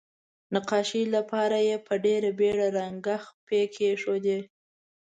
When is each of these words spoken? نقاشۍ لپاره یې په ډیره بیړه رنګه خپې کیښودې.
نقاشۍ 0.53 1.03
لپاره 1.15 1.57
یې 1.67 1.77
په 1.85 1.93
ډیره 2.03 2.29
بیړه 2.39 2.67
رنګه 2.79 3.15
خپې 3.27 3.61
کیښودې. 3.75 4.39